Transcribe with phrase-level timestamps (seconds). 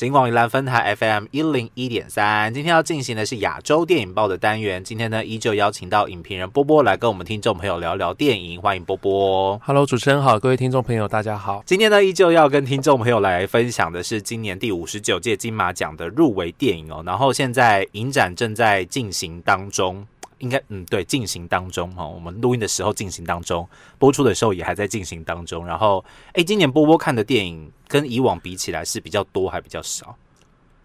[0.00, 4.82] 金广宜兰分台 FM 一零一点三，今天要进行的是亚洲电影报的单元。
[4.82, 9.60] 今天呢，依旧邀请到影评人波波来跟我们听众朋友聊聊电影，欢迎波波。
[9.62, 11.62] Hello，主持人好，各位听众朋友，大家好。
[11.66, 17.02] 今天呢，依旧要跟听众朋友来分享的是今年第五十九届金马奖的入围电影哦。
[17.04, 20.06] 然后现在影展正在进行当中，
[20.38, 22.06] 应该嗯对，进行当中哈。
[22.06, 25.66] 我们录音的时候进行当中，播出的时候也还在进行当中。
[25.66, 30.16] 然后，哎，今年波波看的电影跟以往比起来是比较多还比较少？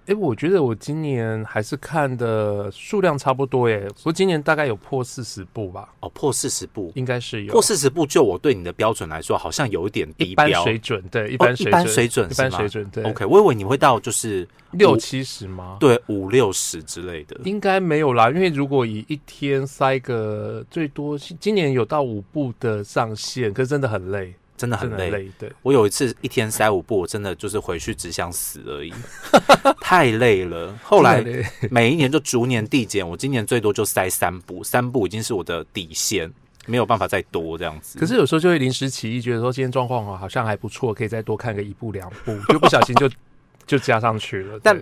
[0.07, 10.63] 哎、我觉得我今年还是看的数量差不多耶，我今年大概有破四十部吧，哦，破四十部，应该是有破四十部，就我对你的标准来说，好像有一点一般低标。
[10.63, 15.77] 水准，对，一一般水准，一般水准一般是吗水准，对 OK，我以为你会到就是 六七十吗？
[15.79, 17.35] 对五六十之类的。
[17.43, 25.29] 应该没有啦，因为如果以一天塞个最多，今年有到五部的上限，可是真的很累，真的很累。
[25.37, 25.51] 对。
[25.61, 28.93] 我有一次一天塞五部，我真的就是回去只想死而已，
[29.81, 30.73] 太累了。
[30.83, 31.23] 后来
[31.69, 36.31] 每一年就逐年递减，我今年最多就塞三部，三部已经是我的底线，
[36.65, 37.99] 没有办法再多这样子。
[37.99, 43.09] 可是有时候就会临时起意，觉得说今天状况好好像还不错，可以再多看个一部两部，就不小心就
[43.67, 44.59] 就加上去了。
[44.63, 44.79] 但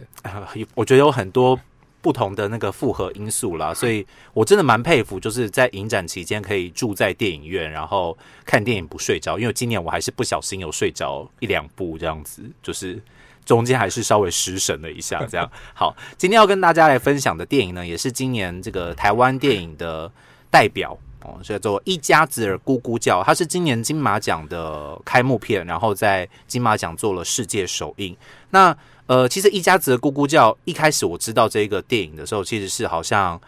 [0.75, 1.59] 我觉得有很多
[2.03, 8.15] 不同的那个复合因素啦，所以我真的蛮佩服，就是在影展期间可以住在电影院，然后
[8.45, 9.39] 看电影不睡着。
[9.39, 13.01] 因为今年我还是不小心有睡着一两部这样子，就是
[13.45, 15.25] 中间还是稍微失神了一下。
[15.27, 20.11] 这样好，今天要跟大家来分享的电影呢，也是今年这个台湾电影的
[20.51, 20.95] 代表。
[21.25, 28.13] 哦，叫做《一家子儿咕咕叫》，它是今年金马奖的开幕片，然后在金马奖做了世界首映。
[28.49, 28.75] 那
[29.07, 33.39] 呃，其实一家子的咕咕叫，一开始我知道这个电影的时候，其实是好像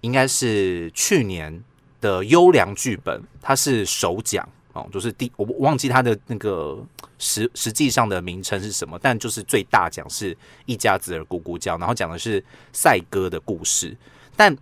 [0.00, 1.62] 应该是去年
[2.00, 6.76] 的优良剧本，它是首奖哦，就是第我忘记它的那个
[7.18, 13.96] 实实际上的名称是什么，但就是最大奖是一家子的咕咕叫，然后讲的是赛鸽的故事，
[14.34, 14.54] 但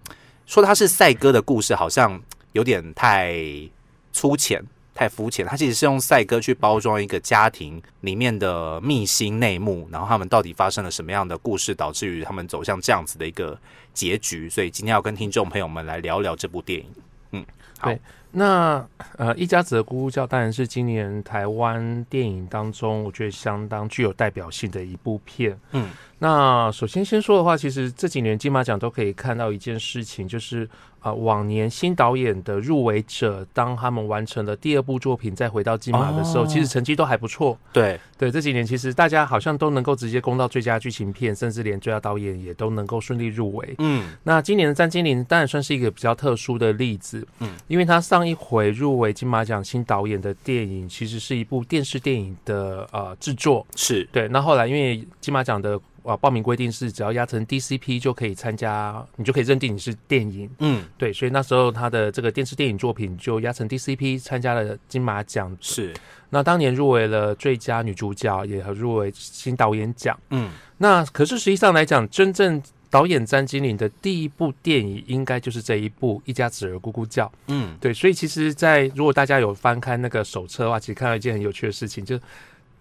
[0.44, 2.20] 说它是赛鸽的故事，好像
[2.52, 3.34] 有点太
[4.12, 4.62] 粗浅。
[4.94, 13.58] 太肤浅，他其实是用赛哥去包装一个家庭里面的秘辛内幕，然后他们到底发生了什么样的故事，导致于他们走向这样子的一个
[13.94, 14.50] 结局。
[14.50, 16.86] 所以今天要跟听众朋友们来聊聊这部电影。
[17.30, 17.44] 嗯，
[17.78, 17.92] 好
[18.32, 18.84] 那
[19.16, 25.58] 呃，一家子的咕咕叫当然是今年台湾电影当中，我觉得相当具有代表性的一部片。
[25.72, 30.64] 嗯，那首先先说的话，其实这几年金马奖都可以看到一件事情，就是
[31.00, 37.58] 啊、呃往年新导演的入围者，当他们完成了第二部作品再回到金马的时候，哦其实成绩都还不错。
[37.72, 43.74] 对，对，这几年其实大家好像都能够直接攻到最佳剧情片，甚至连最佳导演也都能够顺利入围。
[43.78, 54.28] 嗯，那今年的詹金玲当然算是一个比较特殊的例子，嗯嗯，因为他上一回入围金马奖新导演的电影，其实是一部电视电影的呃制作，是，对。
[54.28, 65.94] 那后来因为金马奖的呃报名规定是只要压成 DCP 就可以参加，你就可以认定你是电影，嗯，对，所以那时候他的这个电视电影作品就压成 DCP 参加了金马奖，是，
[66.30, 70.18] 那当年入围了最佳女主角，也入围新导演奖。
[70.30, 72.60] 嗯，那可是实际上来讲，真正
[72.92, 77.24] 导演詹金玲的第一部电影，应该就是这一部《一家子儿咕咕叫》。
[77.46, 82.20] 嗯，对，所以其实在，如果大家有翻看那个手册的话，其实看到一件很有趣的事情，就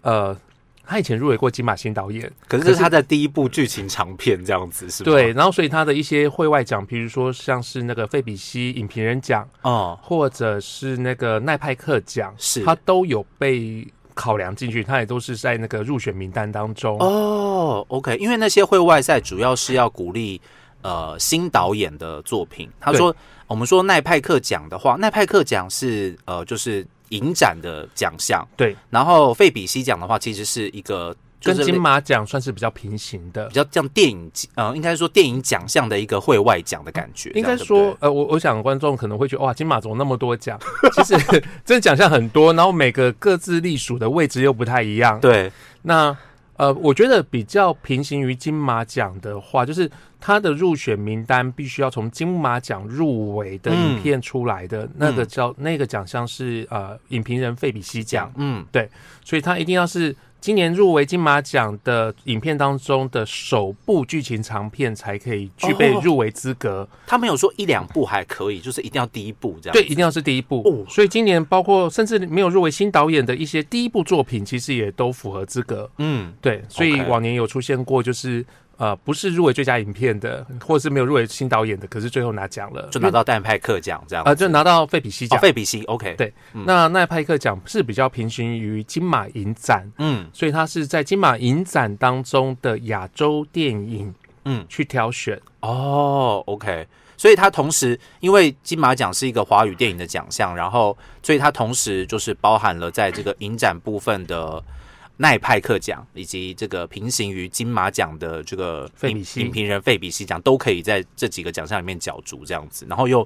[0.02, 0.36] 呃，
[0.84, 5.10] 他以前入围过金马新导演，可是这是他的第一部剧情长片，这样子是吧？
[5.10, 16.98] 对，，然后所以他的一些会外奖，比如说像是那个费比西影评人奖，哦，或者是那个奈派克奖，是他都有被考量进去，他也都是在那个入选名单当中。
[16.98, 20.40] 哦，OK，因为那些会外赛主要是要鼓励
[20.82, 22.70] 呃新导演的作品。
[22.80, 23.14] 他说，
[23.46, 33.54] 我们说奈派克奖的话，奈派克奖是呃就是影展的奖项，对，然后费比西奖的话，其实是一个就是跟金马奖算是比较平行的比。
[33.54, 37.30] 较像电影呃，应该说电影奖项的一个会外奖的感觉。
[37.34, 40.58] 应该说，呃，我我想观众可能会觉得，哇，金马怎么那么多奖？
[40.92, 41.16] 其实
[41.64, 45.20] 真的奖项很多，然后每个各自隶属的位置又不太一样。
[45.20, 45.50] 对，
[45.82, 46.16] 那
[46.56, 49.90] 呃，我觉得比较平行于金马奖的话，就是
[50.20, 58.88] 它的入选名单必须要从金马奖入围的影片出来的，那个叫那个奖项是呃影评人费比西奖，嗯，对
[59.24, 66.86] 所以它一定要是今年入围金马奖的影片当中的首部剧情长片才可以具备哦入围资格。
[67.06, 69.72] 他没有说一两部还可以，就是一定要第一部这样。
[69.72, 70.60] 对，一定要是第一部。
[70.64, 75.88] 哦所以今年包括甚至没有入围新导演的一些第一部作品，其实也都符合资格。
[75.98, 78.44] 嗯，对，所以往年有出现过，就是
[78.82, 85.38] 呃不是入围最佳影片的，或是没有入围新导演的，可是最后拿奖了，就拿到戴派克奖这样啊，就拿到费比西奖。
[85.38, 86.34] 费比西，OK，对，
[86.66, 94.12] 那奈派克奖是比较平行于金马影展，嗯，所以它是在金马影展当中的亚洲电影，
[94.46, 95.40] 嗯，去挑选。
[95.60, 96.88] 哦，OK。
[97.16, 104.60] 所以它同时，因为金马奖是一个华语电影的奖项，然后，所以它同时就是包含了在这个影展部分的
[105.22, 113.24] 奈派克奖，以及这个平行于金马奖的这个影影评人费比西奖，都可以在这几个奖项里面角逐这样子，然后又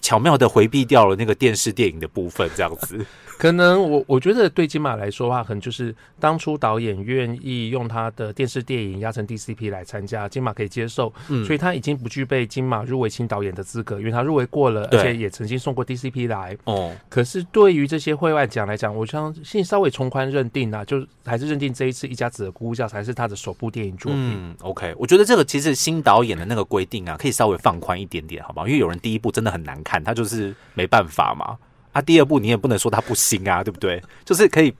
[0.00, 3.04] 巧妙的回避掉了那个电视电影的部分，这样子。
[3.40, 16.54] 可能我我觉得对金马来说的话，可能就是当初导演愿意用他的电视电影压成 DCP 来参加，金马可以接受，嗯，所以他已经不具备金马入围新导演的资格，因为他入围过了，而且也曾经送过 DCP 来。
[16.64, 24.20] 哦，可是对于这些会外奖来讲，我相信稍微从宽认定啊，就还是认定这一次一家子的咕咕叫才是他的首部电影作品。
[24.22, 28.66] 嗯，OK，我觉得这个其实新导演的那个规定啊，可以稍微放宽一点点，好不好？
[28.66, 31.56] 因为有人第一部真的很难看，他就是没办法嘛。
[31.92, 34.00] 啊，第二部你也不能说他不行啊，对不对？
[34.24, 34.72] 就是可以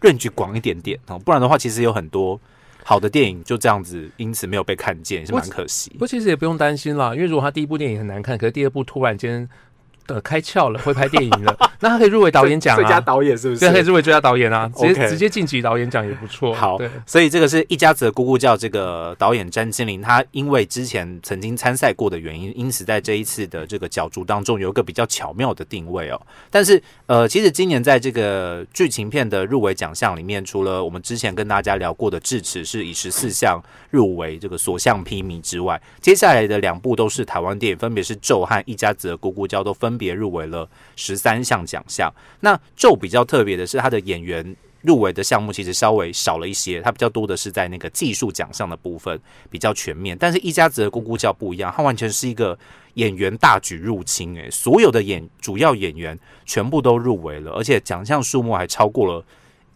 [0.00, 2.38] 认局广一点点哦，不然的话，其实有很多
[2.84, 5.90] 好的电影就这样子，因此没有被看见，是蛮可惜。
[5.92, 9.48] 不过其实也不用担心啦，因为如果他第一部电影很难看，可是第二部突然间。
[10.10, 13.60] 呃，开窍了，会拍电影了，那他可以入围导演奖啊，最佳导演是不是？
[13.60, 16.52] 对，可以入围最佳导演啊，直接直接晋级导演奖也不错。
[16.52, 16.76] 好，
[17.06, 26.20] 所以这个是一家子的姑姑叫这个导演詹金玲，他因为之前曾经参赛过的原因，因此在这一次的这个角逐当中有一个比较巧妙的定位哦。
[26.50, 39.99] 但是呃，其实今年在这个剧情片的入围奖项里面，除了我们之前跟大家聊过的《智齿》是以十四项入围这个所向披靡之外，接下来的两部都是台湾电影，分别是《咒》和《一家子的姑姑叫》都分。
[40.00, 40.66] 别入围了
[40.96, 42.10] 十三项奖项。
[42.40, 49.20] 那就比较特别的是，他的演员入围的项目其实稍微少了一些，他比较多的是在那个技术奖项的部分
[49.50, 50.16] 比较全面。
[50.18, 52.58] 但是一家子的咕咕叫不一样，它完全是一个
[52.94, 59.24] 演员大举入侵，诶，所有的演主要演员全部都入围了，而且奖项数目还超过了。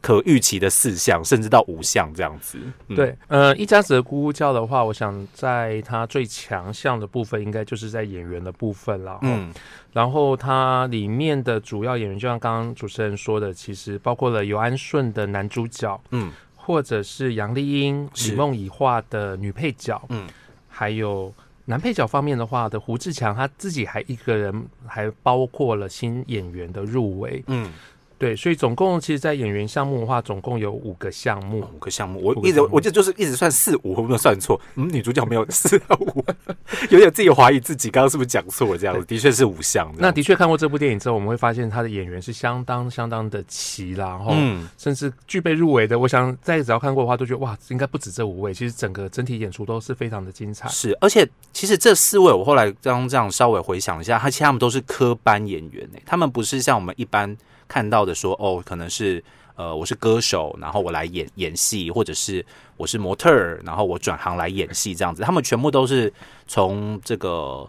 [0.04, 2.58] 可预期的四项，甚至到五项这样子。
[2.94, 9.18] 对，呃，一家子的咕咕叫的话，我想在它最强项的部分，应该就是在演员的部分了。
[9.22, 9.50] 嗯，
[9.94, 20.26] 然后它里面的主要演员，就像刚刚主持人说的，其实包括了尤安顺的男主角，嗯，或者是杨丽英、李梦以画的女配角，嗯，
[20.68, 21.32] 还有
[21.64, 27.72] 男配角方面的话的胡志强，他自己还一个人，还包括了新演员的入围，嗯。
[28.18, 31.60] 对，所以总共其实，在演员项目的话，总共有五个项目。
[31.74, 34.60] 五个项目，我一直我记得就是一直算四五，我没有算错。
[34.76, 36.24] 嗯，女主角没有四五，
[36.90, 39.04] 有点自己怀疑自己刚刚是不是讲错了这样子。
[39.04, 39.92] 的确是五项。
[39.98, 44.32] 那的确看过这部电影之后，我们会发现他的演员是相当相当的齐啦，然后
[44.78, 45.98] 甚至具备入围的。
[45.98, 48.54] 我想再只要看过的话，都觉得哇，应该不止这五位。
[48.54, 50.68] 其实整个整体演出都是非常的精彩。
[50.68, 57.36] 是，而且其实这四位，我后来刚这样稍微回想一下，他其实他们都是科班演员诶，他们不是像我们一般。
[57.74, 59.20] 看到的说哦，可能是
[59.56, 62.44] 呃，我是歌手，然后我来演演戏，或者是
[62.76, 65.22] 我是模特儿，然后我转行来演戏这样子。
[65.22, 66.12] 他们全部都是
[66.46, 67.68] 从这个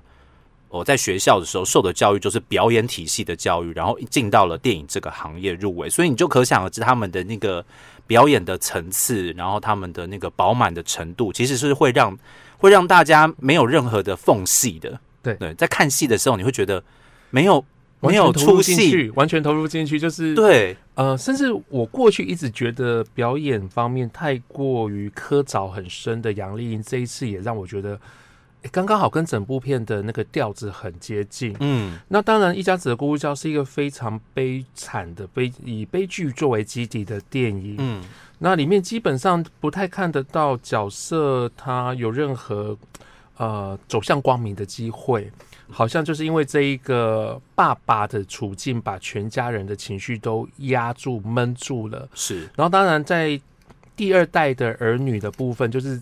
[0.69, 5.89] 我在学校的时候受的教育，就是表演体系的教育，然后进到了电影这个行业入围。
[5.89, 7.65] 所以你就可想而知，他们的那个
[8.05, 12.15] 表演的层次，然后他们的那个饱满的程度，其实是会让
[12.59, 14.99] 会让大家没有任何的缝隙的。
[15.23, 16.83] 对对，在看戏的时候，你会觉得
[17.31, 17.65] 没有。
[18.07, 27.99] 没有出戏，完全投入进去，就是对，呃，甚至我过去一直觉得表演方面太过于苛凿很深的杨丽英，这一次也让我觉得
[28.71, 31.55] 刚刚好跟整部片的那个调子很接近。
[31.59, 37.75] 嗯，那当然，《一家子的咕咕叫》是一个非常悲惨的悲以悲剧作为基底的电影。
[37.77, 38.01] 嗯，
[38.39, 42.75] 那里面基本上不太看得到角色他有任何
[43.37, 45.31] 呃走向光明的机会。
[45.69, 52.07] 好像就是因为这一个爸爸的处境，把全家人的情绪都压住、闷住了。
[52.13, 53.39] 是，然后当然在
[53.95, 56.01] 第二代的儿女的部分，就是。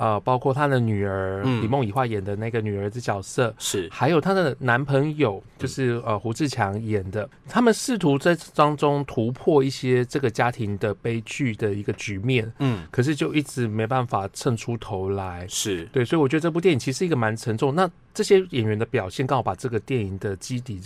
[0.00, 7.28] 呃，包括他的女儿李梦以画演的那个女儿的角色是，还有她的男朋友，就是呃胡志强演的。
[7.46, 15.46] 他们试图在当中突破一些这个家庭的悲剧的一个局面，嗯，可是就一直没办法蹭出头来。
[15.46, 17.74] 是对，所以我觉得这部电影其实一个蛮沉重。
[17.74, 20.80] 那这些演员的表现刚好把这个电影的基底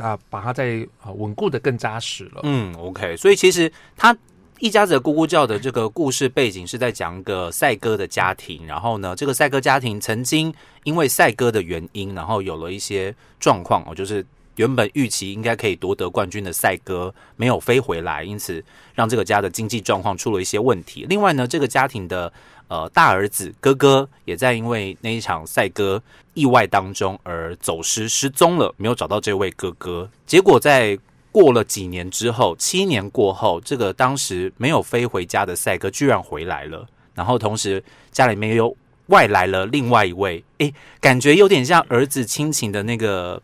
[0.00, 2.40] 啊，把它再啊稳固的更扎实了。
[2.44, 4.16] 嗯，OK，所以其实他。
[4.60, 10.52] 一家子咕咕叫的这个故事背景是在讲一个赛哥的家庭，然后呢，这个赛哥家庭曾经
[10.84, 14.24] 因为赛哥的原因，然后有了一些状况哦，就是
[14.56, 18.62] 原本预期应该可以夺得冠军的赛哥没有飞回来，因此
[18.94, 21.06] 让这个家的经济状况出了一些问题。
[21.08, 22.30] 另外呢，这个家庭的
[22.68, 26.02] 呃大儿子哥哥也在因为那一场赛哥
[26.34, 30.10] 意外当中而走失失踪了，没有找到这位哥哥。
[30.26, 30.98] 结果在
[31.32, 43.40] 过了几年之后，七年过后，这个当时没有飞回家的赛哥居然回来了，然后同时家里面又外来了另外一位，诶，感觉有点像儿子亲情的那个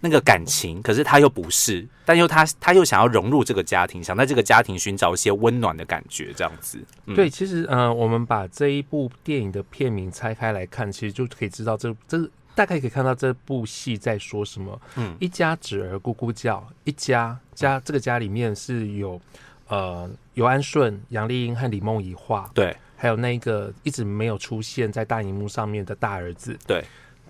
[0.00, 6.78] 那个感情，可是他又不是，但又他他又想要融入这个家庭，想在这个家庭寻找一些温暖的感觉，这样子。
[7.06, 12.18] 嗯对，其实呃，我们把这一部电影的片名拆开来看，其实就可以知道这这
[12.58, 14.80] 大概可以看到这部戏在说什么。
[14.96, 15.16] 嗯。
[15.20, 19.20] 一家子儿咕咕叫，一家家这个家里面是有
[19.68, 22.76] 呃尤安顺、杨丽英和李梦怡画，对。
[22.96, 26.58] 还有那个一直没有出现在大荧幕上面的大儿子。
[26.66, 26.84] 对，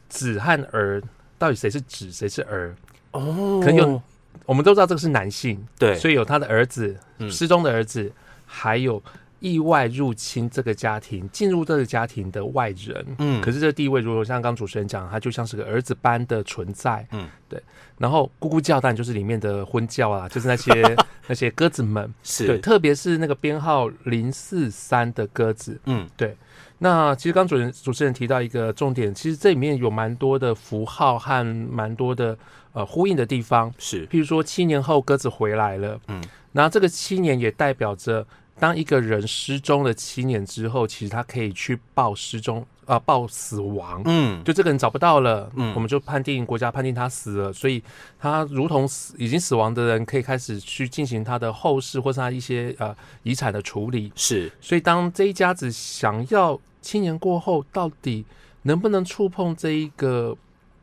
[0.08, 1.02] 子和儿
[1.36, 2.74] 到底谁是子，谁是儿？
[3.10, 3.60] 哦。
[3.62, 4.02] 可能有
[4.46, 7.30] 我们都知道这个是男性，对，所以有他的儿子，嗯。
[7.30, 8.10] 失踪的儿子，
[8.46, 9.02] 还有
[9.40, 13.04] 意外入侵这个家庭、进入这个家庭的外人。
[13.18, 17.06] 嗯可是这个地位，如果像刚主持人讲，他就像是个儿子般的存在。
[17.12, 17.62] 嗯，对。
[17.96, 22.12] 然后咕咕叫，当然就是里面的婚教啊， 就是那些那些鸽子们。
[22.22, 25.80] 是对，特别是那个编号零四三的鸽子。
[25.86, 26.36] 嗯对
[26.80, 32.38] 那其实刚主持人主持人提到一个重点，其实这里面有蛮多的符号和蛮多的
[32.72, 33.74] 呃呼应的地方。
[33.78, 38.24] 是譬如说，七年后鸽子回来了，嗯嗯，然后这个七年也代表着，
[38.58, 44.42] 当一个人失踪了七年之后，其实他可以去报失踪啊、报死亡，嗯。
[44.44, 45.72] 就这个人找不到了，嗯。
[45.72, 47.82] 嗯，我们就判定国家判定他死了，所以
[48.18, 54.10] 他如同死已经死亡的人，可以开始去进行他的后事或是他一些呃遗产的处理。
[54.16, 54.50] 是。
[54.60, 58.24] 所以当这一家子想要七年过后，到底
[58.62, 60.36] 能不能触碰这一个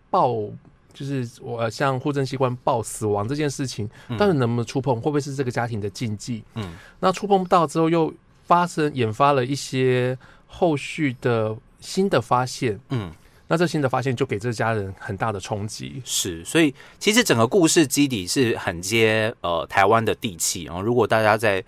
[0.10, 0.34] 报，
[0.96, 4.96] 就是我呃像户政机关报死亡这件事情，嗯到底能不能触碰？
[4.96, 6.44] 会不会是这个家庭的禁忌？
[6.56, 8.12] 嗯那触碰不到之后，又
[8.48, 12.80] 发生引发了一些后续的新的发现。
[12.90, 13.12] 嗯。
[13.48, 16.02] 那这新的发现就给这家人很大的冲击。
[16.04, 20.64] 是，所以其实整个故事基底是很接呃台湾的地气。
[20.64, 21.64] 然后，如果大家在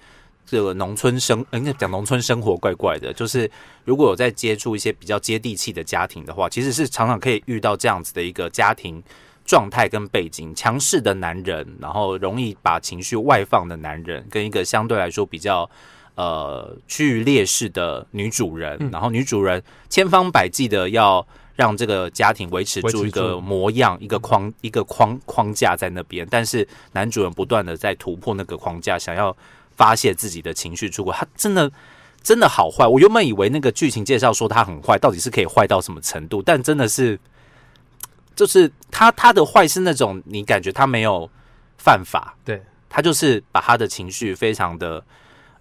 [0.48, 3.48] 这个农村生，应该讲农村生活怪怪的，就是
[3.86, 9.04] 如果有在接触一些比较接地气的家庭的话，其实是常常可以遇到这样子的一个家庭
[9.46, 15.70] 状态跟背景：强势的男人，然后容易把情绪外放的男人，跟一个相对来说比较。
[16.18, 21.24] 呃，趋于劣势的女主人，嗯然后女主人千方百计的要
[21.56, 29.38] 让这个家庭维持住一个模样、一个框、一个框框架在那边，但是男主人不断的在突破那个框架，想要
[29.78, 31.14] 发泄自己的情绪出轨。
[31.16, 31.72] 他真的
[32.22, 36.42] 真的好坏，我原本以为那个剧情介绍说他很坏，到底是可以坏到什么程度？
[36.42, 37.18] 但真的是，
[38.36, 41.30] 就是他他的坏是那种你感觉他没有
[41.78, 45.02] 犯法，对，他就是把他的情绪非常的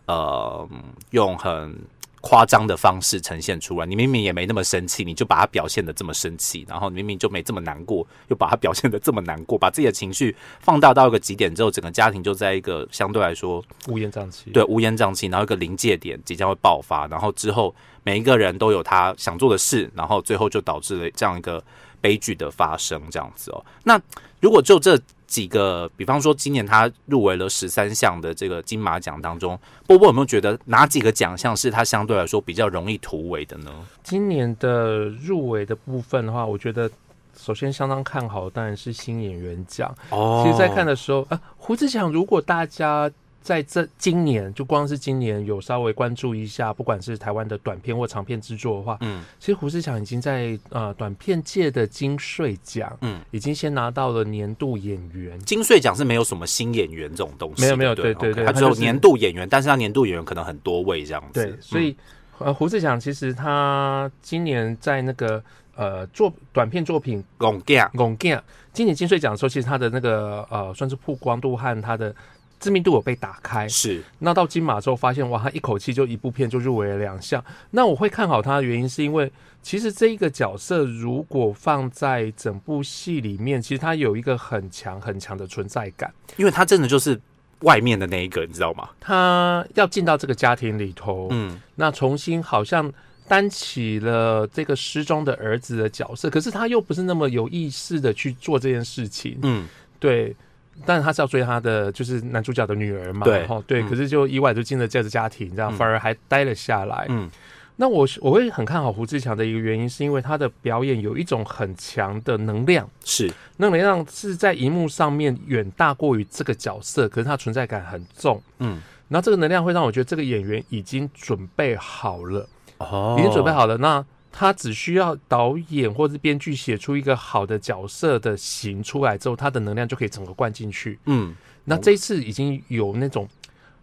[0.06, 0.68] 呃
[1.10, 1.78] 用很
[2.26, 3.86] 夸张的方式呈现出来。
[3.86, 14.50] 你明明也没那么生气，你就把它表现的这么生气，然后明明就没这么难过，又把它表现的这么难过，把自己的情绪放大到一个极点之后，整个家庭就在一个相对来说乌烟瘴气。
[14.50, 21.62] 对乌烟瘴气，然后一个临界点即将会爆发，然后之后每一个人都有他想做的事，然后最后就导致了这样一个
[22.00, 23.64] 悲剧的发生，这样子哦。
[23.84, 24.00] 那
[24.40, 33.70] 如果就这几个，比方说今年他入围了十三项的这个金马奖当中，波波有没有觉得哪几个奖项是他相对来说比较容易突围的呢？
[34.02, 36.90] 今年的入围的部分的话，我觉得
[37.36, 39.94] 首先相当看好，当然是新演员奖。
[40.10, 43.10] 哦其实，在看的时候，啊，胡子奖，如果大家
[43.46, 49.22] 在这今年就光是今年有稍微关注一下，不管是台湾的短片或长片制作的话，嗯。
[49.38, 55.38] 其实胡子奖已经在呃短片界的金穗奖，嗯，已经先拿到了年度演员。
[55.44, 58.34] 金穗奖是没有什么新演员这种东西，没有没有对对？
[58.34, 61.96] 对他只有年度演员，但是他年度演员可能很多位这样子，对，所以、
[62.38, 65.40] 呃，胡子奖其实他今年在那个
[65.76, 68.36] 呃作短片作品拱架《拱 g
[68.72, 72.14] 今年金穗奖的时候，其实他的那个呃算是曝光度和他的
[72.58, 73.68] 知名度有被打开。
[73.68, 77.44] 是那到金马之后，发现哇，他一口气就一部片就入围了两项。
[77.70, 79.30] 那我会看好他的原因，是因为
[79.62, 86.12] 其实这一个角色如果放在整部戏里面，其实他有一个很强很强的存在感。
[86.36, 87.20] 因为他真的就是
[87.60, 88.88] 外面的那一个，你知道吗？
[89.00, 92.92] 他要进到这个家庭里头，嗯，那重新好像
[93.26, 99.38] 担起了这个失踪的儿子的角色，可是他又不是那么有意识的去做这件事情。
[99.42, 99.66] 嗯，
[99.98, 100.36] 对，
[100.84, 107.06] 但是他是要追他的就是男主角的女儿嘛，对齁对，嗯可是就意外就进了这个家庭，这样、嗯反而还待了下来。
[107.08, 107.30] 嗯
[107.78, 118.42] 那我我会很看好胡志强的一个原因，是因为他的表演有一种很强的能量，是那能量是在荧幕上面远大过于这个角色，可是他存在感很重。
[118.60, 123.76] 嗯，然后这个能量会让我觉得这个演员已经准备好了，哦已经准备好了。
[123.76, 124.02] 那
[124.38, 130.98] 他只需要导演或者编剧写出一个好的角色的形出来之后，他的能量就可以整个灌进去。
[131.06, 133.26] 嗯，那这一次已经有那种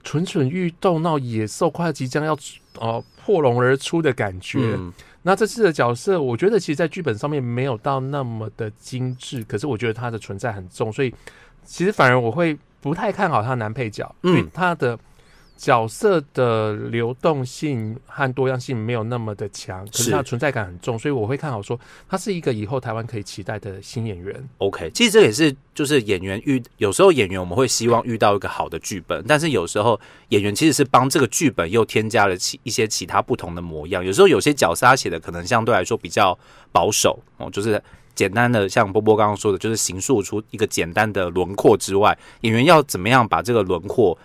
[0.04, 2.38] 蠢蠢欲动、闹野兽快要即将要
[2.80, 4.60] 呃破笼而出的感觉。
[4.78, 4.94] 嗯
[5.26, 11.16] 那这次的角色，我觉得其实，在剧本上面没有到那么的精致，可是我觉得他的存在很重，所以
[11.64, 15.00] 其实反而我会不太看好他男配角，嗯因为他的
[15.56, 21.80] 角色的流动性和多样性没有那么的强，可是是他存在感很重，所以我会看好说
[22.10, 24.50] 他是一个以后台湾可以期待的新演员。
[24.58, 34.04] OK，其实这也是就是演员遇有时候演员我们会希望遇到一个好的剧本，但是有时候演员其实是帮这个剧本又添加了其一些其他不同的模样。
[34.04, 36.38] 有时候有些角色他写的可能相对来说比较
[36.72, 37.82] 保守哦，就是
[38.14, 44.18] 简单的像波波刚刚说的，就是形塑出一个简单的轮廓之外，演员要怎么样把这个轮廓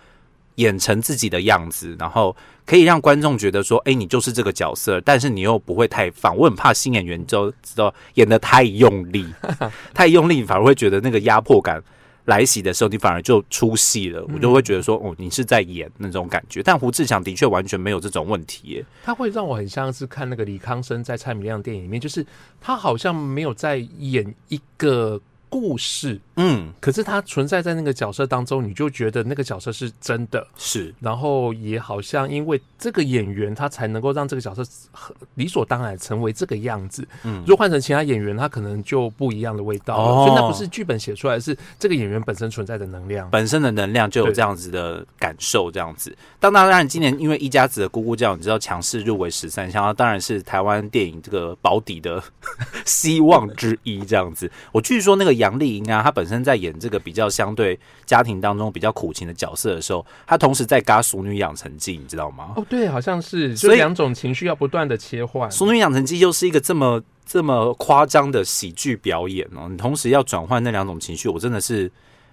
[0.59, 2.35] 演成自己的样子，然后
[2.65, 6.35] 可以让观众觉得说，哎，你就是这个角色，但是你又不会太放。
[6.35, 9.25] 我很怕新演员就知道演的太用力，
[9.93, 11.81] 太用力，反而会觉得那个压迫感
[12.25, 14.23] 来袭的时候，你反而就出戏了。
[14.33, 16.61] 我就会觉得说，哦，你是在演那种感觉。
[16.61, 18.85] 但胡志强的确完全没有这种问题耶。
[19.03, 22.25] 他会让我很像是看那个李康生在蔡明亮电影里面，就是
[22.61, 37.05] 他好像没有在演一个故事，嗯，可是他存在在那个角色当中，你就觉得那个角色是真的，是然后也好像因为这个演员，他才能够让这个角色很理所当然成为这个样子。
[37.23, 40.03] 嗯如果换成其他演员，他可能就不一样的味道了。
[40.03, 43.29] 哦所以那不是剧本写出来，是这个演员本身存在的能量。
[43.29, 46.15] 本身的能量就有这样子的感受，这样子。
[46.39, 52.21] 当当然，今年因为一家子的咕咕叫，你知道强势入围十三项，当然是台湾电影这个保底的
[52.85, 54.51] 希望之一，这样子。
[54.71, 62.53] 我据说那个杨丽英啊，她本身在演这个比较相对家庭当中比较苦情的角色的时候，他同时在嘎《熟女养成记》，你知道吗？
[62.57, 71.89] 哦，对，好像是，所以两种情绪要不断的切换《熟女养成记》又是一个这么这么夸张的喜剧表演哦，你同时要转换那两种情绪，我真的是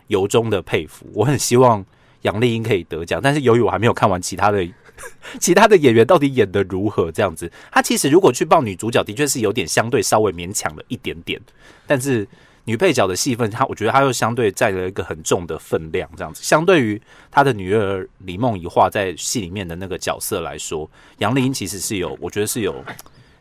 [0.09, 1.07] 由衷的佩服。
[1.15, 1.85] 我很希望
[2.23, 4.67] 杨丽英可以得奖，但是由于我还没有看完其他的
[5.39, 11.41] 其他的演员到底演的如何，这样子，她其实如果去报女主角，的确是有点相对稍微勉强了一点点，
[11.87, 12.27] 但是。
[12.67, 16.43] 女配角的戏份，她我觉得她又相对占了一个很重的分量，这样子。
[16.45, 17.01] 相对于
[17.31, 22.85] 她的女儿李梦怡画在戏里面的那个角色来说，杨丽英其实是有，我觉得是有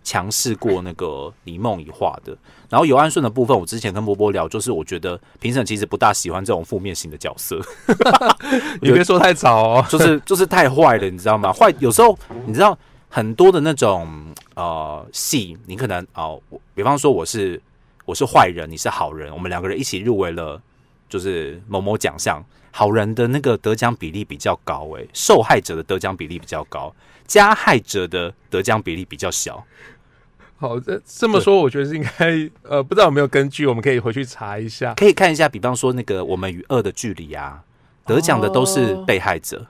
[0.04, 2.38] 强势过那个李梦怡画的。
[2.70, 7.60] 然后尤安顺的部分，我之前跟波波聊，就是我觉得评审其实不大喜欢这种负面型的角色，
[8.82, 9.86] 你别说太早哦。
[9.90, 11.52] 就是就是太坏了，你知道吗？
[11.52, 12.78] 坏有时候你知道
[13.10, 14.08] 很多的那种
[14.56, 17.60] 呃戏，你可能哦、我比方说我是
[18.06, 20.62] 我是坏人，你是好人，我们两个人一起入围了，
[21.10, 26.94] 就是某某奖项，好人的那个得奖比例比较高、诶，受害者的得奖比例比较高，
[27.26, 29.66] 加害者的得奖比例比较小。
[30.58, 34.94] 好，这这么说，我觉得是应该，呃，不知道有没有根据，我们可以回去查一下。
[34.94, 37.64] 可以看一下，比方说那个《我们与恶的距离》啊，
[38.06, 39.66] 得奖的都是被害者，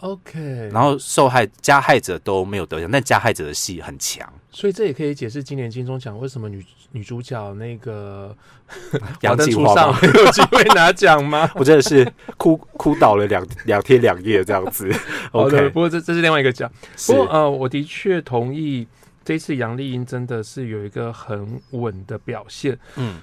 [0.00, 4.26] OK，然后受害加害者都没有得奖，但加害者的戏很强。
[4.50, 8.34] 所以这也可以解释今年金钟奖为什么女女主角那个
[9.22, 9.98] 杨华灯继华吗？
[10.00, 11.50] 初 上有机会拿奖吗？
[11.56, 14.90] 我真的是哭哭倒了两两天两夜这样子。
[15.32, 16.70] 好的，OK，不过这这是另外一个奖。
[16.96, 18.86] 是不过呃，我的确同意
[19.24, 22.78] 这次杨丽英真的是有一个很稳的表现。
[22.96, 23.16] 嗯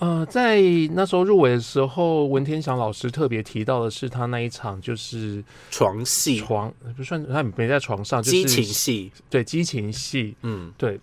[0.00, 0.60] 呃，在
[0.92, 10.72] 那时候入围的时候，文天祥老师特别提到的是他那一场就是床戏、床不算他没在床上，就是激情戏，对激情戏，嗯。
[10.76, 10.98] 对。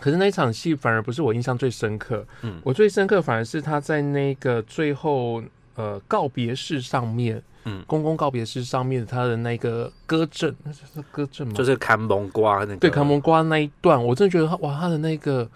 [0.00, 2.60] 可是那一场戏反而不是我印象最深刻，嗯。
[2.64, 5.42] 我最深刻反而是他在那个最后
[5.76, 7.84] 呃告别式上面，嗯。
[7.86, 11.54] 公公告别式上面他的那个歌阵，那是是歌阵吗？
[11.54, 15.48] 就是看蒙瓜那个，对，看蒙瓜那一段，我真的觉得他哇，他的那个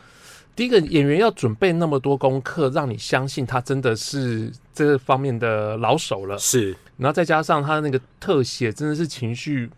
[0.54, 6.36] 第一个演员要准备那么多功课，让你相信他真的是这方面的老手了。
[6.38, 9.68] 是然后再加上他的那个特写，真的是情绪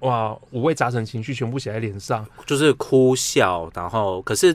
[0.00, 2.24] 哇，五味杂陈情绪全部写在脸上。
[2.46, 4.54] 就是哭笑，然后可是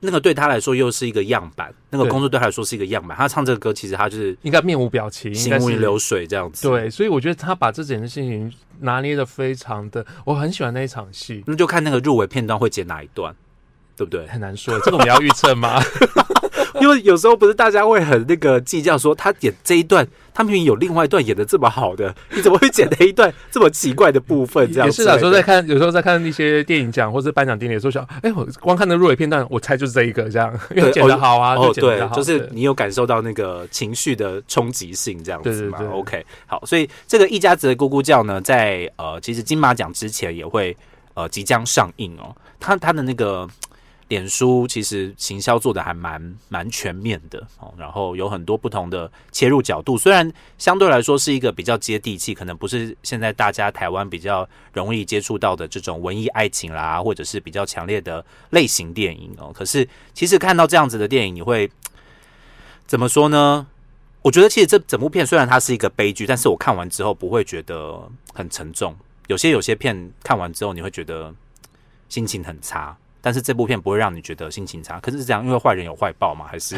[0.00, 3.16] 那个对他来说又是一个样板，那个工作对他来说是一个样板。
[3.16, 11.44] 他唱这个歌，其实他就是应该面无表情，行云流水这样子。，对，所以我觉得他把这整件事情拿捏的非常的，我很喜欢那一场戏。
[11.46, 13.34] 那就看那个入围片段会剪哪一段。
[13.96, 14.26] 对不对？
[14.26, 15.80] 很难说，这个我们要预测吗？
[16.80, 24.70] 因为有时候不是大家会很那个计较，说他演这一段，他明明有另外一段演的这么好的，你怎么会剪了一段这么奇怪的部分？
[24.72, 40.76] 这样也是啊，有时候在看，有时候在看一些电影奖或者颁奖典礼的时候，想，哎，我光看那入围片段，我猜就是这一个这样， 因为剪的好啊，哦，对，就是你有感受到那个情绪的冲击性这样子嘛？OK，好，所以这个一家子的咕咕叫呢，在呃，其实金马奖之前也会
[41.14, 43.48] 呃即将上映哦，他他的那个。
[44.08, 59.50] 脸书其实行销做的还蛮蛮全面的哦，然后有很多不同的切入角度，虽然相对来说是一个比较接地气，可能不是现在大家台湾比较容易接触到的这种文艺爱情啦，或者是比较强烈的类型电影哦。
[59.54, 61.70] 可是其实看到这样子的电影，你会
[62.86, 63.66] 怎么说呢？
[64.20, 68.00] 我觉得其实这整部片虽然它是一个悲剧，但是我看完之后不会觉得
[68.32, 68.96] 很沉重。
[69.26, 71.34] 有些有些片看完之后，你会觉得
[72.08, 72.96] 心情很差。
[73.24, 76.76] 但是这部片不会让你觉得心情差，可是这样，因为坏人有坏报嘛，还是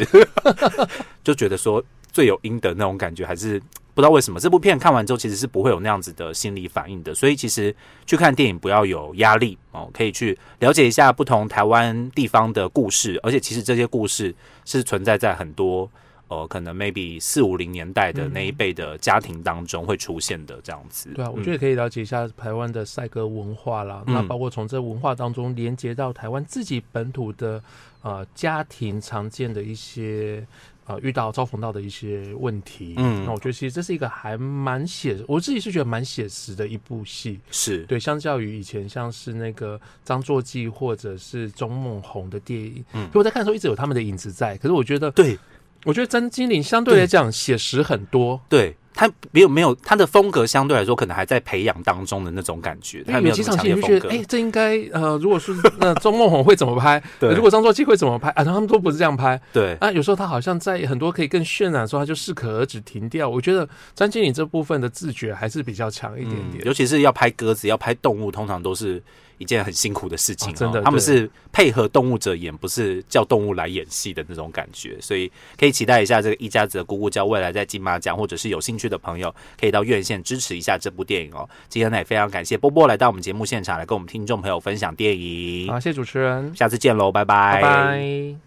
[1.21, 3.59] 就觉得说罪有应得那种感觉，还是
[3.93, 7.13] 不知道为什么这部片看完之后其实是不会有那样子的心理反应的。
[7.13, 14.33] 所以其实去看电影不要有压力哦，可以去了解一下不同台湾地方的故事，而且其实这些故事
[14.63, 15.91] 是存在在很多。
[16.29, 21.09] 呃，可能 maybe 四五零年代的那一辈的家庭当中会出现的这样子。
[21.15, 24.03] 对啊，我觉得可以了解一下台湾的赛歌文化啦。
[24.05, 27.63] 那包括从这文化当中连接到台湾自己本土的
[28.01, 30.45] 呃家庭常见的一些
[30.85, 32.95] 呃遇到遭逢到的一些问题。
[32.97, 37.39] 嗯，那我觉得其实这是一个还蛮写，我自己是觉得蛮写实的一部戏。
[37.51, 44.57] 是对，相较于以前像是那个张作骥或者是钟梦红的电影，嗯，我在看的时候一直有他们的影子在。
[44.57, 45.37] 可是我觉得对。
[45.85, 57.01] 我觉得张金玲相对来讲写实很多，对他没有没有他的风格相对来说可能还在培养当中的那种感觉，他没有几场戏就觉得，哎，这应该呃，如果是那周梦红会怎么拍？
[57.19, 58.29] 对，如果张作骥会怎么拍？
[58.29, 63.29] 啊，他们都不是这样拍，对啊，有时候他好像在很多可以更渲染的时候，他就适可而止停掉。
[63.29, 69.01] 我觉得张经理这部分的自觉还是比较强一点点，尤其是要拍鸽子、要拍动物，通常都是。
[69.37, 81.47] 一件很辛苦的事情，真的，他们是配合动物者演，不是叫动物来演戏的那种感觉，所以可以期待一下这个一家子的咕咕叫未来在金马奖，或者是有兴趣的朋友可以到院线支持一下这部电影哦。
[81.69, 88.46] 今天呢也非常感谢波波来到我们节目现场来跟我们听众朋友分享电影，好，谢谢主持人，下次见喽，拜拜，拜拜。